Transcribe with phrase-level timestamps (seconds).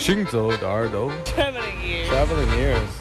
[0.00, 2.08] 行走的耳朵 Traveling ears.
[2.10, 2.92] Traveling ears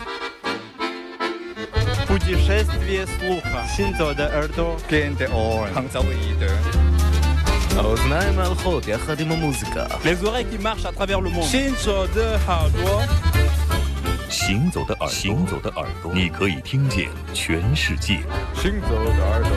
[2.07, 3.65] Путешествие слуха.
[3.75, 4.77] Синзо де Эрдо.
[4.89, 5.67] Gente on.
[5.73, 6.51] Hangzauide.
[7.77, 11.43] האוזניים הלכות יחד עם המוזיקה Les oreilles qui marchent à travers le monde.
[11.43, 13.07] Shinzo de Hardware.
[14.29, 18.19] 行走的耳朵，行走的耳朵，你可以听见全世界。
[18.55, 19.51] 行走的耳朵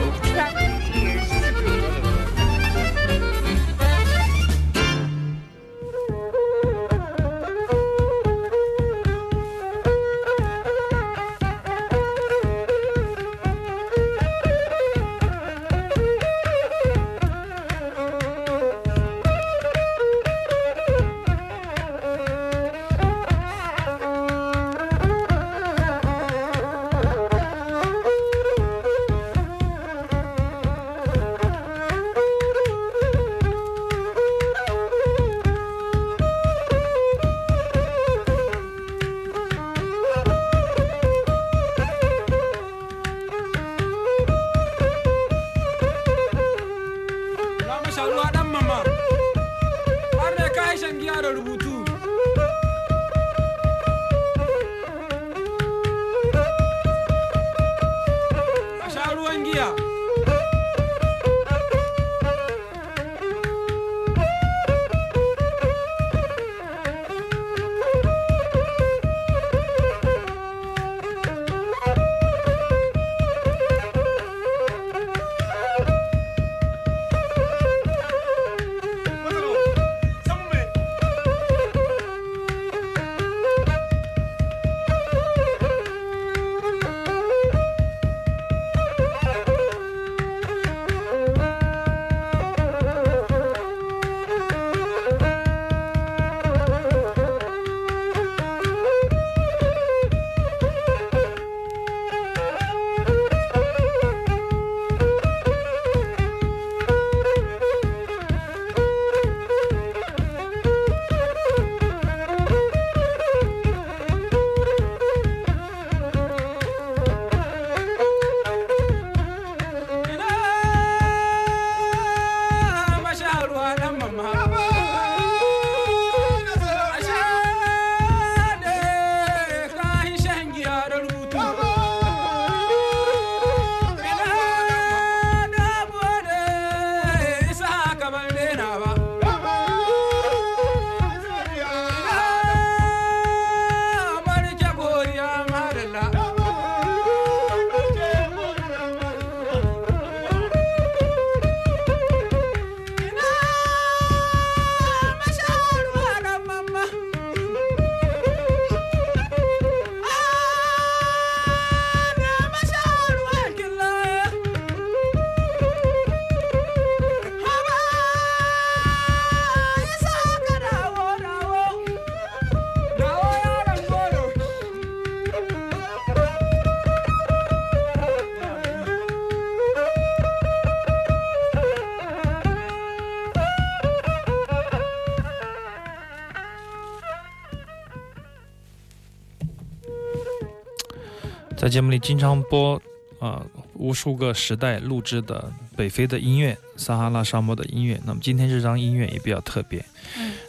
[191.64, 192.78] 在节目里经常播
[193.18, 193.42] 啊、
[193.72, 197.98] 无数个时代录制的北非的音乐，撒哈拉沙漠的音乐。
[198.04, 199.82] 那么今天这张音乐也比较特别，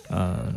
[0.10, 0.54] 嗯、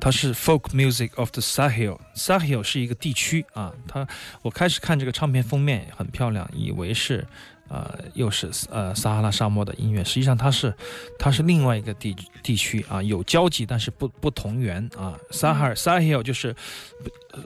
[0.00, 1.98] 它是 Folk Music of the Sahel。
[2.14, 4.06] Sahel 是一个地区啊，它
[4.42, 7.26] 我开始看这个唱片封面很漂亮，以为是
[7.68, 10.74] 呃又是呃撒哈拉沙漠的音乐，实际上它是
[11.18, 15.18] 它是另外一个地地区啊，有交集但是不不同源啊。
[15.30, 16.54] 撒哈尔撒哈尔就是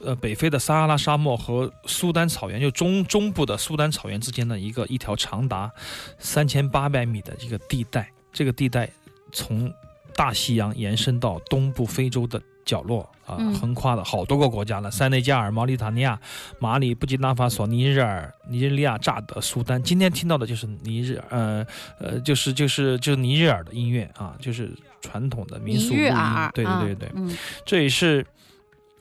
[0.05, 5.71] 呃北非的撒哈拉沙漠和苏丹草原，就中中部的苏丹草原之间的一个一条长达
[6.19, 8.91] 三千八百米的一个地带，这个地带
[9.33, 9.73] 从
[10.15, 13.53] 大西洋延伸到东部非洲的角落啊，嗯。
[13.55, 16.19] 横跨了好多个国家了，塞内加尔、毛里塔尼亚、
[16.59, 19.83] 马里、布基纳法索、尼日尔、尼日利亚、乍得、苏丹。
[19.83, 21.67] 今天听到的就是尼日呃
[21.99, 27.37] 呃，就是就是就是尼日尔的音乐啊，就是传统的民俗录音尔，，对啊对对对，嗯。
[27.67, 28.25] 这也是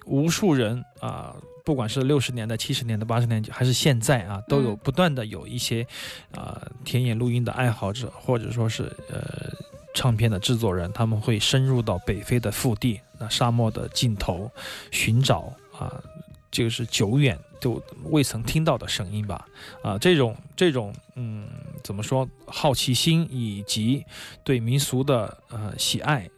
[0.05, 5.85] 无数人啊、不管是六十年代、七十年代、八十年代，还是现在啊，都有嗯不断的有一些
[6.35, 9.21] 啊、田野录音的爱好者，或者说是呃
[9.93, 14.49] 唱片的制作人，他们会深入到北非的腹地，那沙漠的尽头，
[14.91, 16.01] 寻找啊、
[16.51, 19.45] 就是久远就未曾听到的声音吧。
[19.83, 21.47] 啊，这种这种嗯，
[21.83, 24.05] 怎么说，好奇心以及
[24.43, 26.29] 对民俗的呃喜爱，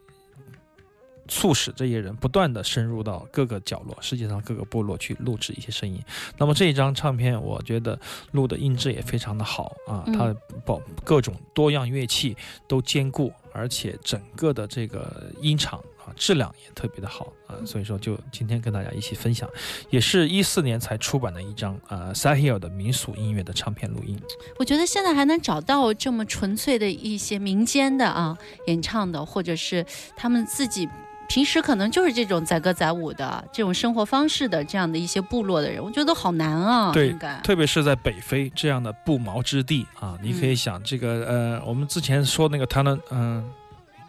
[1.27, 5.99] 促使这些人不断的深入到各个角落，世界上各个部落去录制一些声音。
[6.37, 7.97] 那么这一张唱片，我觉得
[8.31, 10.35] 录的音质也非常的好啊，嗯它
[10.65, 12.35] 包各种多样乐器
[12.67, 15.81] 都兼顾，而且整个的这个音场
[16.11, 19.49] 啊质量也特别的好啊，所以说就今天跟大家一起分享，
[19.89, 24.19] 也是一四年才出版的一张啊 Sahil 的民俗音乐的唱片录音。
[24.59, 28.37] 我觉得现在还能找到这么纯粹的一些民间的啊
[28.67, 29.85] 演唱的，或者是
[30.15, 30.87] 他们自己
[31.29, 36.91] 平时可能就是这种载歌载舞的这种生活方式的这样的一些部落的人，我觉得都好难啊。
[36.91, 43.49] 对特别是在北非这样的不毛之地啊，你可以想这个呃，我们之前说那个 Tana 嗯、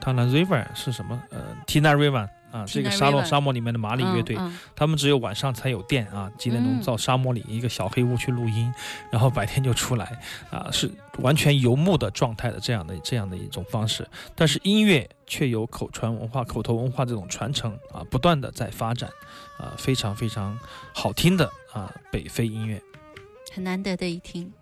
[0.03, 1.23] Tana River 是什么？
[1.31, 4.37] 呃，Tina River 啊，这个沙漠沙漠里面的马里乐队，
[4.75, 8.73] 他们只有晚上才有电啊，几点钟嗯到沙漠里一个小黑屋去录音，
[9.13, 10.21] 然后白天就出来
[10.51, 14.07] 啊，是完全游牧的状态的这样的这样的一种方式。
[14.35, 19.09] 但是音乐却有口传文化、口头文化这种传承啊，不断的在发展
[19.57, 20.59] 啊，非常非常
[20.93, 22.83] 好听的啊北非音乐。
[23.55, 24.53] 很难得的一听。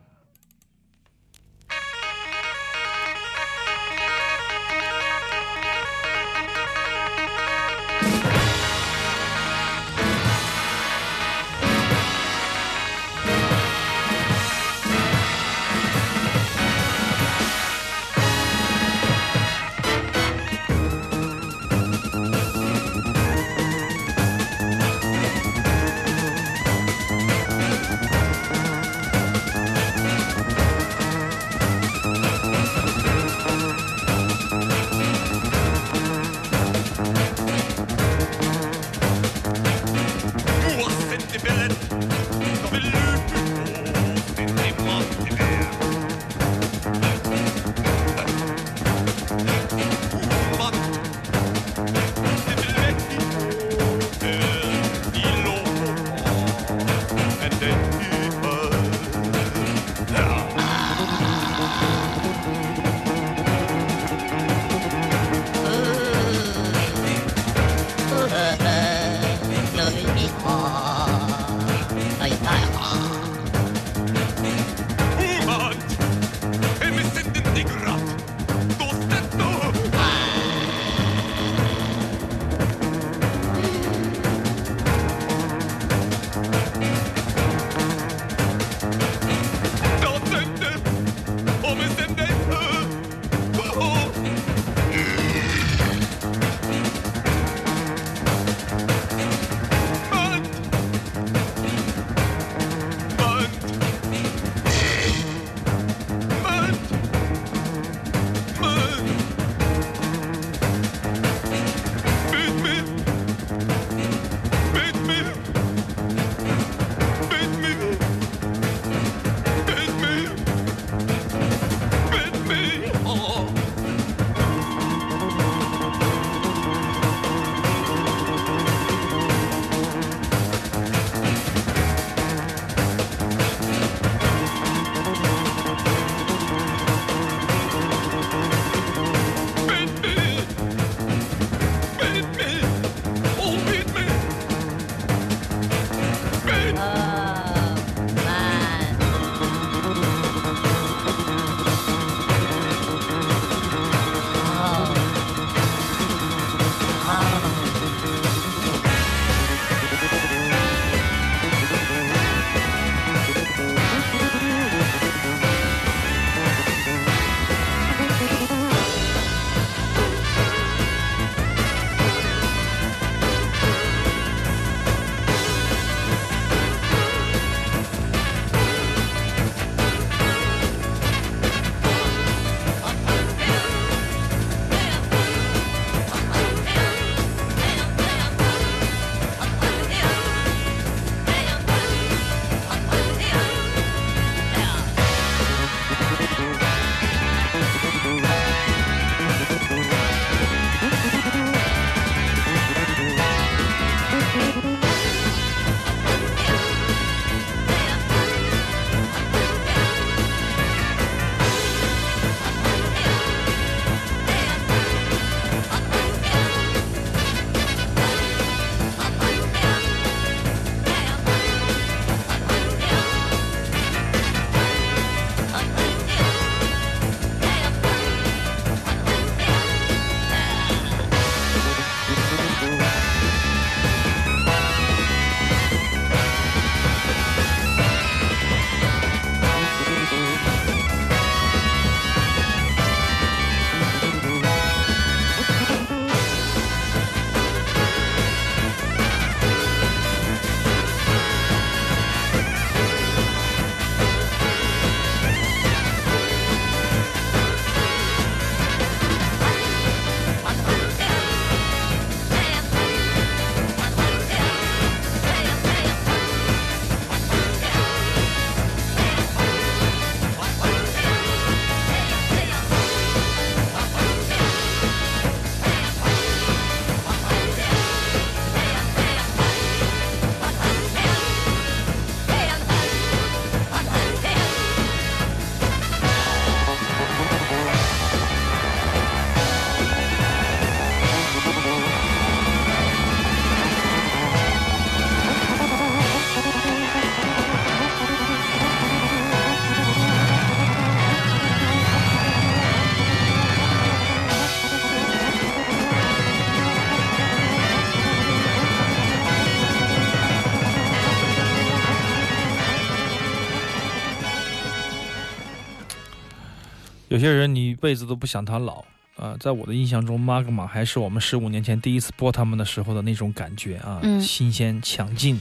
[317.20, 318.84] 些人你一辈子都不想他老。
[319.16, 325.38] 啊、在我的印象中，Magma 还是我们十五年前第一次播他们的时候的那种感觉啊，嗯新鲜强劲，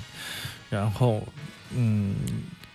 [0.70, 1.26] 然后
[1.74, 2.14] 嗯，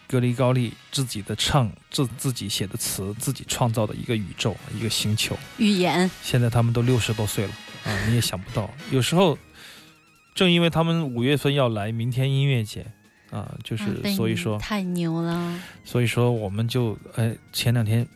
[0.09, 5.37] 格里高利自己的唱，自自己写的词，自己创造的一个宇宙，一个星球。
[5.59, 7.53] 语言，现在他们都六十多岁了
[7.85, 8.73] 啊，你也想不到。
[8.91, 9.37] 有时候，
[10.35, 12.87] 正因为他们五月份要来明天音乐节
[13.31, 18.09] 啊，就是、所以说，太牛了，所以说我们就哎，前两天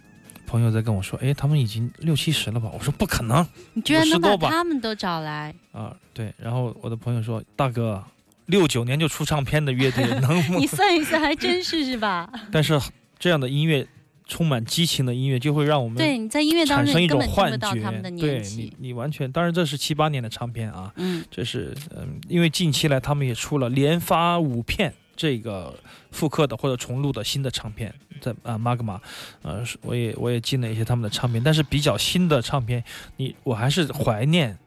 [0.48, 2.70] 朋友在跟我说，哎，他们已经六七十了吧？
[2.72, 6.32] 我说不可能你居然能把50多吧他们都找来，啊，对。
[6.38, 8.02] 然后我的朋友说，大哥，
[8.46, 12.28] 六九年就出唱片的乐队 能你算一算，还真是是吧？
[12.50, 12.80] 但是
[13.18, 13.86] 这样的音乐。
[14.30, 25.74] 充满激情的音乐就会让我们对，你在音乐当产生一种幻觉不到他们的，对你，你完全当然这是七八年的唱片啊，嗯这是嗯，因为近期来他们也出了连发五片这个
[26.10, 27.90] 复刻的或者重录的新的唱片，
[28.20, 29.00] 在啊 Magma，
[29.42, 32.82] 呃，我也我也进了一些他们的唱片，但是比较新的唱片，
[33.16, 34.58] 你我还是怀念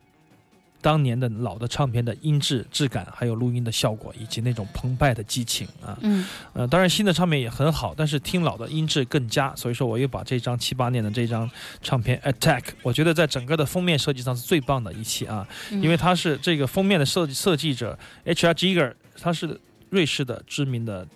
[0.81, 5.96] 当年的老的唱片的音质质感，还有录音的效果，以及那种澎湃的激情啊。
[6.01, 11.48] 嗯呃，当然新的唱片也很好，但是听老的音质更佳，所以说我又把这张七八年的这张
[11.84, 15.48] 唱片 Attack，我觉得在整个的封面设计上是最棒的一期啊。
[15.70, 18.53] 嗯因为它是这个封面的设计设计者 H.R.
[18.53, 21.08] Giger，他是瑞士的知名的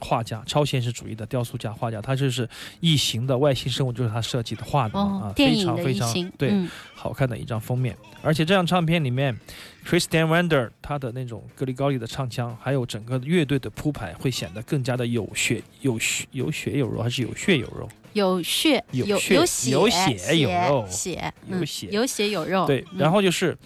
[0.00, 2.48] 画家，超现实主义的雕塑家、画家，他就是
[2.80, 7.96] 异形的外星生物，就是他设计的画的嘛、啊，，非常非常，对、嗯好看的一张封面。
[8.22, 9.36] 而且这张唱片里面
[9.84, 17.88] ，Christian Wander 他的那种格里高利的唱腔，还有整个乐队的铺排，会显得更加的有血有血有血有肉，还是有血有肉？
[18.12, 23.56] 有血有有血有血有血有肉血有嗯血有血有肉，对，嗯然后就是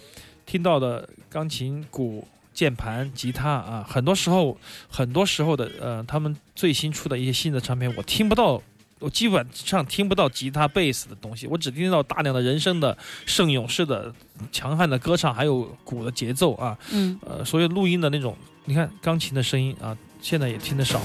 [0.45, 2.25] 听到的钢琴、鼓、
[2.57, 4.57] 键盘、吉他啊，很多时候，
[4.89, 8.59] 很多时候的呃，他们最新出的一些新的唱片，我听不到，
[8.97, 12.97] 我基本上听不到吉他、贝斯的东西，我只听到大量的人声的
[13.27, 14.11] 圣勇士的
[14.51, 18.35] 强悍的歌唱，还有鼓的节奏啊，嗯呃，所以录音的那种，
[18.65, 20.99] 你看钢琴的声音啊，现在也听得少。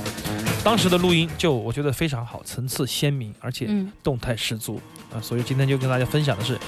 [0.65, 4.81] 当时的录音就我觉得非常好，层次鲜明，而且嗯动态十足
[5.13, 6.59] 啊，所以今天就跟大家分享的是，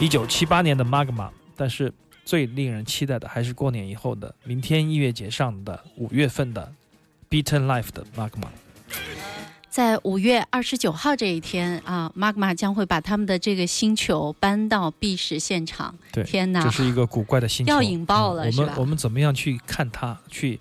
[0.00, 1.92] 一九七八年的 Magma，但是
[2.24, 6.72] 最令人期待的还是过年以后的明天音乐节上的五月份的
[7.28, 8.48] Beaten Life 的 Magma。
[9.68, 15.94] 在五月二十九号这一天啊，Magma 将会把他们的这个星球搬到 B 市现场。
[16.12, 16.70] 对天哪这！
[16.70, 20.18] 是一个古怪的星球，要引爆了嗯我是吧们我们怎么样去看它？
[20.28, 20.60] 去，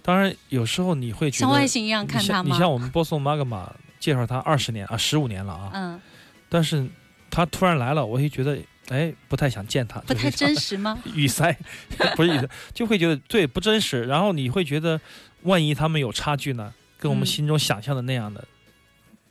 [0.00, 2.50] 当然有时候你会觉得像外星一样看它吗？
[2.52, 3.66] 你像我们播送 Magma
[3.98, 6.00] 介绍它二十年啊，十五年了啊，嗯，
[6.48, 6.88] 但是
[7.30, 8.56] 他突然来了，我会觉得
[8.88, 10.76] 哎不太想见他，不太真实。
[10.76, 10.98] 吗？
[11.14, 11.56] 语塞，
[12.16, 14.04] 不是语塞，就会觉得对不真实。
[14.04, 15.00] 然后你会觉得，
[15.42, 18.44] 万一他们有差距呢，跟我们嗯心中想象的那样的，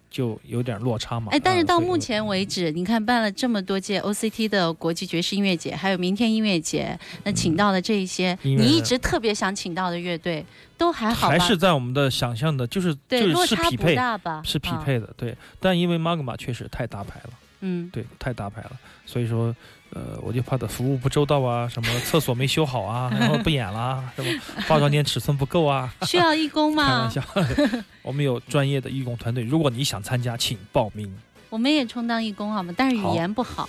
[0.10, 1.28] 就有点落差嘛。
[1.32, 10.46] 哎，但是到目前为止，你看办了这么多届 OCT 的国际爵士音乐节，还有明天音乐节，那请到的这一些，你一直特别想请到的乐队，
[10.78, 11.38] 都还好吧？
[11.38, 14.42] 还是在我们的想象的，就是对，就落差不是是匹配，大吧？
[14.46, 14.82] 是匹啊。
[14.86, 15.36] 配的，对。
[15.60, 17.30] 但因为 Magma 确实太大牌了，
[17.62, 18.72] 嗯，对，太大牌了，
[19.06, 19.56] 所以说。
[19.94, 24.32] 呃，我就怕他服务不周到啊，什么厕所没修好啊，然后不演啦，什么
[24.66, 27.12] 化妆间尺寸不够啊， 需要义工吗开玩？
[27.12, 31.14] 笑， 我们有专业的义工团队，如果你想参加，请报名。
[31.50, 32.74] 我们也充当义工好吗？
[32.78, 33.68] 但是语言不好。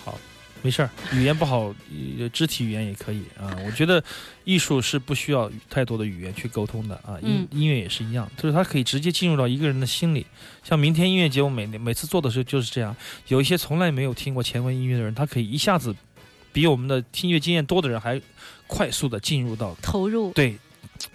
[0.63, 1.75] 没事儿，语言不好，
[2.19, 3.51] 呃肢体语言也可以啊。
[3.67, 4.03] 我觉得
[4.45, 10.25] 艺术是不需要太多的语言去沟通的啊，音嗯音乐也是一样，就是它可以直接进入到一个人的心里。
[10.63, 12.95] 像明天音乐节，我每每次做的时候就是这样，
[13.29, 15.95] 有一些从来没有听过前卫音乐的人，他可以一下子
[16.53, 18.21] 比我们的听乐经验多的人还
[18.67, 20.57] 快速的进入到投入对，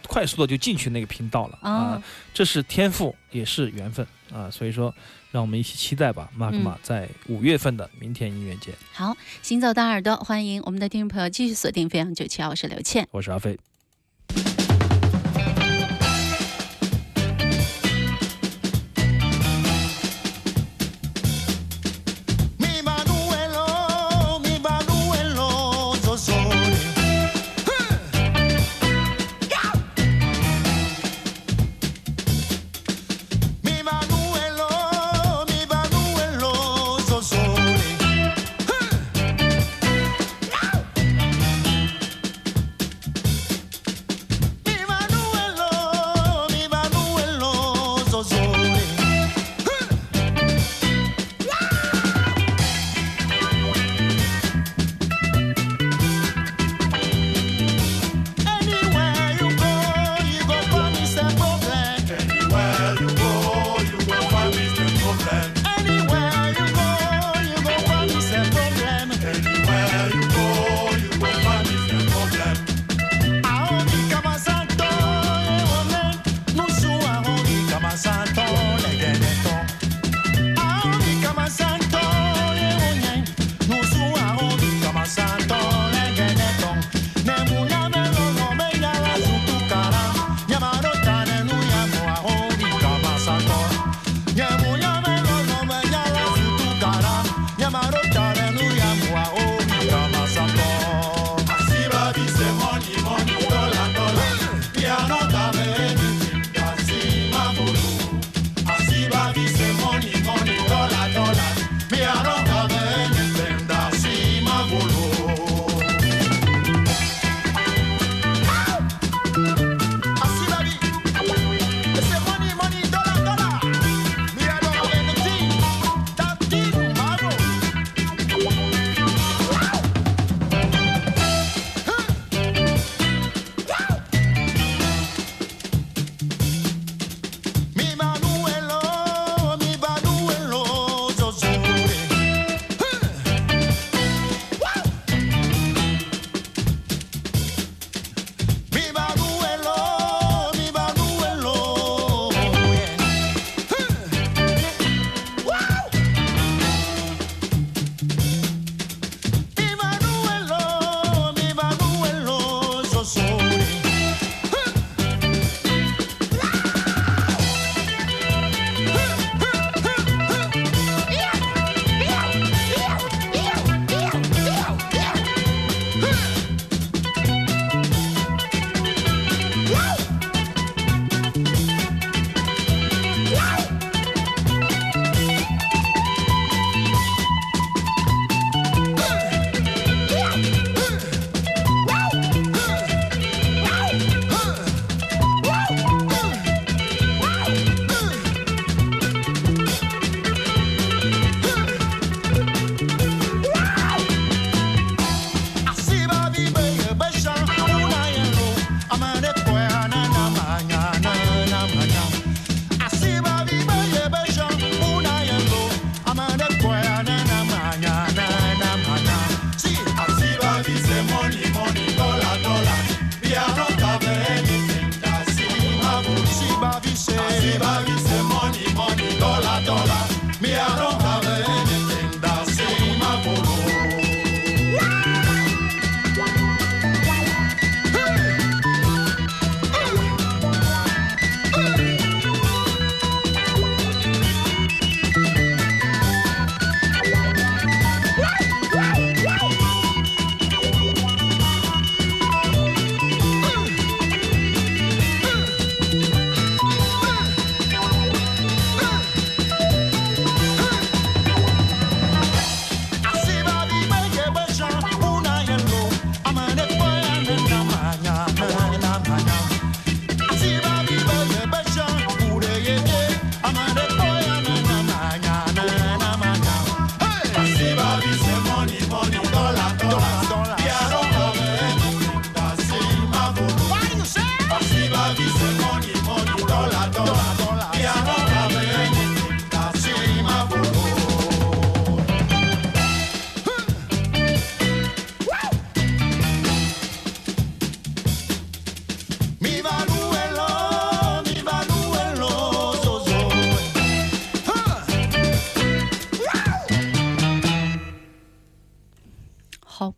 [0.07, 2.03] 快速的就进去那个频道了啊啊，，
[2.33, 4.49] 这是天赋，也是缘分啊。
[4.49, 4.93] 所以说，
[5.31, 8.73] 让我们一起期待吧，Magma 嗯在五月份的明天音乐节。
[8.93, 13.07] 好，行走的耳朵，欢迎我们的听众朋友继续锁定飞扬九七二，我是刘倩。
[13.11, 13.57] 我是阿飞。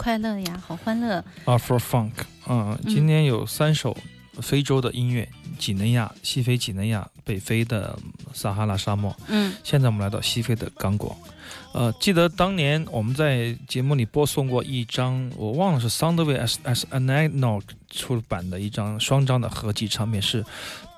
[0.09, 1.23] 快乐呀，好欢乐。
[1.45, 2.13] Afro Funk，
[2.47, 3.95] 嗯，今天有三首
[4.41, 7.95] 非洲的音乐，几内亚、西非几内亚、北非的
[8.33, 9.15] 撒哈拉沙漠。
[9.27, 11.15] 嗯现在我们来到西非的刚果，
[11.75, 20.45] 呃，记得当年我们在节目里播送过一张，我忘了是 Soundwave S S Anagno 出版的一张双张的合集唱片，是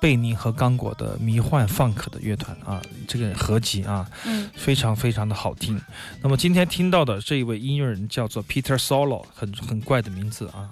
[0.00, 5.80] 贝宁和刚果的迷幻 funk 的乐团啊，这个合集啊，嗯非常非常的好听。
[6.20, 10.70] 那么今天听到的这一位音乐人叫做 Peter Solo，很很怪的名字啊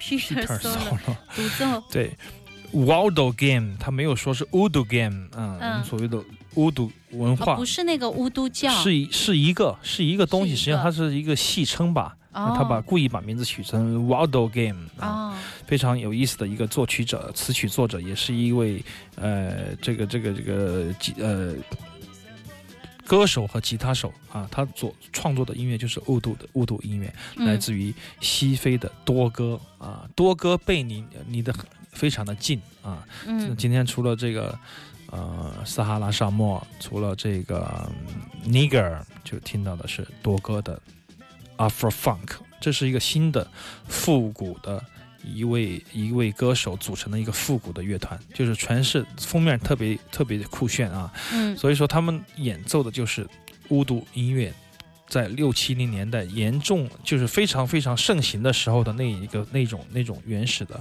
[0.00, 0.98] ，Peter Solo
[1.34, 1.82] 独奏。
[1.92, 2.16] 对。
[2.72, 6.22] Waldo Game，他没有说是 Udo Game 啊，我嗯们所谓的
[6.54, 12.16] 乌度文化，哦，不是那个巫都教，是一是一个是一个东西，实际上它是一个戏称吧。
[12.32, 15.34] 哦他把故意把名字取成 Waldo Game 啊，哦，
[15.66, 18.84] 非常有意思的一个作曲者、词曲作者，也是一位
[19.16, 21.54] 呃这个这个这个吉呃
[23.04, 24.48] 歌手和吉他手啊。
[24.50, 31.52] 他所创作的音乐就是雾度的雾度音乐，嗯来自于西非的多哥啊，多哥贝尼离得
[31.90, 33.04] 非常的近啊。
[33.58, 34.56] 今天除了这个
[35.10, 37.90] 呃撒哈拉沙漠，除了这个
[38.44, 40.80] 嗯 Niger，就听到的是多哥的
[41.60, 43.46] Afro Funk，这是一个新的
[43.86, 44.82] 复古的
[45.22, 53.28] 一位一位歌手组成的一个复古的乐团，就是全是封面特别特别酷炫啊，嗯所以说他们演奏的就是
[53.68, 54.52] 巫毒音乐。
[55.10, 60.80] 在六七零年代严重就是非常非常盛行的时候的那一个那种那种原始的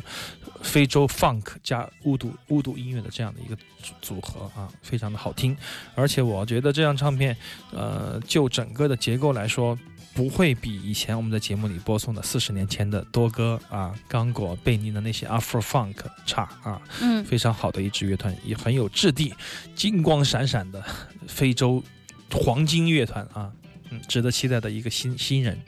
[0.62, 5.58] 非洲 funk 加巫毒巫毒音乐的这样的一个组组合啊，非常的好听。
[5.96, 7.36] 而且我觉得这张唱片，
[7.72, 9.78] 呃，就整个的结构来说，
[10.14, 16.80] 不会比以前我们在节目里播送的四十年前的多哥啊、刚果、贝尼的那些 Afro Funk 差啊。
[17.02, 19.34] 嗯非常好的一支乐团，也很有质地，
[19.76, 20.84] 金光闪闪的
[21.28, 21.84] 非洲
[22.32, 23.52] 黄金乐团啊，
[23.92, 25.60] 嗯，值得期待的一个新新人。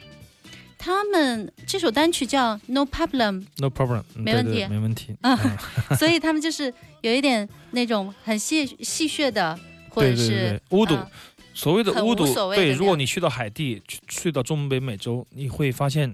[0.78, 3.70] 他们这首单曲叫 No problem，嗯
[4.16, 5.16] 没问题对对没问题。
[5.20, 9.58] 啊嗯所以他们就是有一点那种很戏戏谑的，
[9.88, 11.08] 或者是对，巫毒啊
[11.54, 16.12] 所谓的很无巫毒，对，如果你去到海地，去去到中北美洲，你会发现，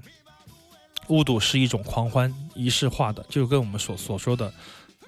[1.06, 4.52] 巫毒是一种狂欢仪式化的，就跟我们所所说的，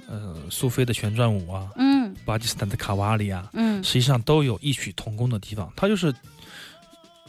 [0.06, 5.70] 呃，苏菲的旋转舞啊，嗯巴基斯坦的卡瓦里啊，嗯实际上都有异曲同工的地方。
[5.76, 6.14] 它就是，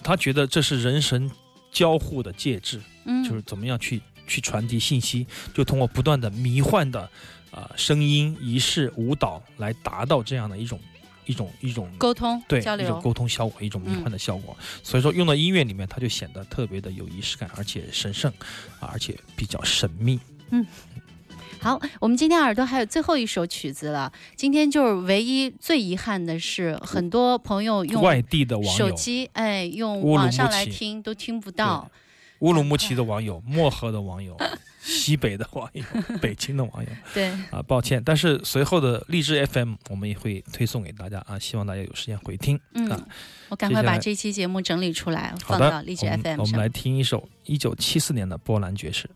[0.04, 1.30] 他觉得这是人神
[1.72, 7.02] 交互的介质，嗯，就是怎么样去去传递信息，就通过不断的迷幻的
[7.52, 10.80] 啊、呃声音、仪式、舞蹈来达到这样的一种
[11.26, 14.58] 一种一种沟通对一种交流，沟通效果，一种迷幻的效果。
[14.84, 18.32] 所以说用到音乐里面，它就显得特别的有仪式感，而且神圣
[18.80, 20.20] 啊，而且比较神秘。
[21.62, 24.12] 好，我们今天耳朵还有最后一首曲子了。
[24.36, 31.88] 今天就是唯一最遗憾的是，很多朋友用外地的网友，手机，哎，用网上来听都听不到。
[32.40, 34.36] 乌鲁木齐的网友，漠河的网友，
[34.82, 35.84] 西北的网友，
[36.20, 42.60] 北京的网友对，啊，抱歉，但是随后的励志 FM 我们也会推送给大家啊，希望大家有时间回听。
[42.74, 43.00] 嗯啊，
[43.50, 46.68] 我赶快把这期节目整理出来，放到励志 FM 上我们来。
[46.68, 49.08] 听一首一九七四年的波兰爵士。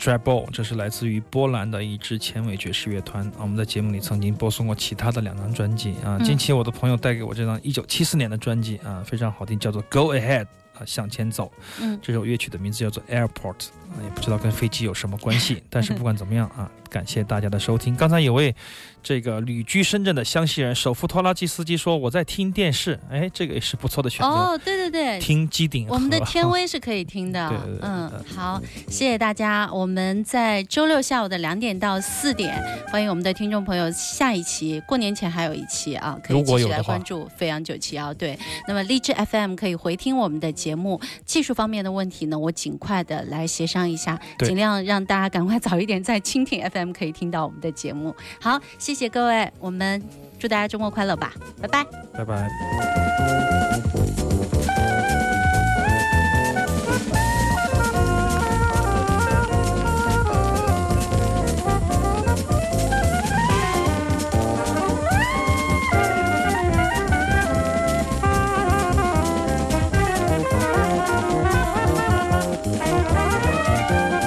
[0.00, 3.40] Extra Ball，这是来自于波兰的一支前卫爵士乐团啊。
[3.40, 6.16] 我们在节目里曾经播送过其他的两张专辑啊。
[6.18, 11.52] 嗯近期我的朋友带给我这张一九七四年的专辑啊，非常好听，叫做 Go Ahead 啊，向前走。
[11.82, 17.94] 嗯这首乐曲的名字叫做 Airport 啊，也不知道跟飞机有什么关系，但是不管怎么样啊， 感谢大家的收听。
[17.96, 18.54] 刚才有位
[19.02, 24.26] 这个旅居深圳的湘西人手扶拖拉机司机说我在听电视，哎，这个也是不错的选择。
[24.28, 29.70] 哦，对对对，听机顶，我们的天威 是可以听的对对对，嗯嗯，好，谢谢大家。
[29.72, 38.12] 我们在周六下午的两点到四点，欢迎我们的听众朋友，下一期过年前还有一期啊，可以如继续来关注飞扬九七幺。
[38.14, 48.14] 对，那么荔枝 FM 可以回听我们的节目，技术方面的问题呢，我尽快的来协商一下，尽量让大家赶快早一点在蜻蜓 FM 可以听到我们的节目。
[48.40, 50.02] 好，谢谢各位，我们
[50.38, 51.84] 祝大家周末快乐吧，拜拜。
[52.12, 53.69] 拜拜。
[73.12, 74.19] Música